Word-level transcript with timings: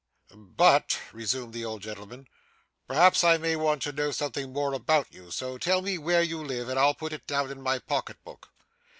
'But,' 0.35 0.97
resumed 1.13 1.53
the 1.53 1.63
old 1.63 1.83
gentleman, 1.83 2.27
'perhaps 2.87 3.23
I 3.23 3.37
may 3.37 3.55
want 3.55 3.83
to 3.83 3.91
know 3.91 4.09
something 4.09 4.51
more 4.51 4.73
about 4.73 5.13
you, 5.13 5.29
so 5.29 5.59
tell 5.59 5.83
me 5.83 5.99
where 5.99 6.23
you 6.23 6.43
live, 6.43 6.69
and 6.69 6.79
I'll 6.79 6.95
put 6.95 7.13
it 7.13 7.27
down 7.27 7.51
in 7.51 7.61
my 7.61 7.77
pocket 7.77 8.17
book. 8.23 8.49